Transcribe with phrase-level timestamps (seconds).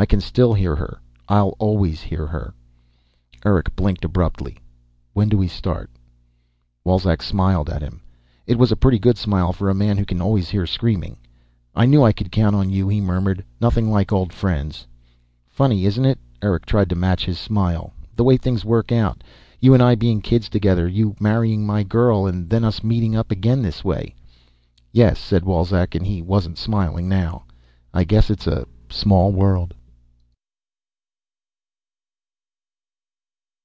[0.00, 1.00] "I can still hear her.
[1.28, 2.54] I'll always hear her."
[3.32, 4.56] "Yes." Eric blinked abruptly.
[5.12, 5.90] "When do we start?"
[6.84, 8.00] Wolzek smiled at him.
[8.46, 11.16] It was a pretty good smile for a man who can always hear screaming.
[11.74, 13.44] "I knew I could count on you," he murmured.
[13.60, 14.86] "Nothing like old friends."
[15.48, 17.92] "Funny, isn't it?" Eric tried to match his smile.
[18.14, 19.24] "The way things work out.
[19.58, 20.86] You and I being kids together.
[20.86, 22.24] You marrying my girl.
[22.24, 24.14] And then, us meeting up again this way."
[24.92, 27.46] "Yes," said Wolzek, and he wasn't smiling now.
[27.92, 29.74] "I guess it's a small world."